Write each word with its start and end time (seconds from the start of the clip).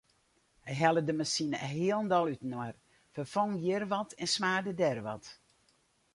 Hy 0.67 0.73
helle 0.81 1.01
de 1.05 1.13
masine 1.19 1.57
hielendal 1.73 2.27
útinoar, 2.33 2.73
ferfong 3.13 3.53
hjir 3.61 3.83
wat 3.93 4.11
en 4.23 4.29
smarde 4.35 4.73
dêr 4.79 4.99
wat. 5.05 5.25